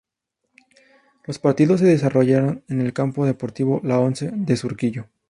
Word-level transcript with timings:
Los 1.27 1.37
partidos 1.37 1.79
se 1.79 1.85
desarrollaron 1.85 2.63
en 2.69 2.81
el 2.81 2.91
Campo 2.91 3.23
Deportivo 3.27 3.81
'La 3.83 3.99
Once' 3.99 4.31
de 4.33 4.57
Surquillo. 4.57 5.05